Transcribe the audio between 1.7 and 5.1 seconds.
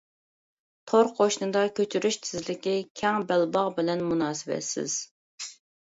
كۆچۈرۈش تېزلىكى كەڭ بەلباغ بىلەن مۇناسىۋەتسىز.